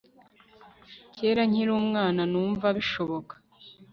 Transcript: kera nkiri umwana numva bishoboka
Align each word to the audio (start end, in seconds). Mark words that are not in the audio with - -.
kera 1.15 1.41
nkiri 1.49 1.71
umwana 1.81 2.21
numva 2.31 2.67
bishoboka 2.77 3.33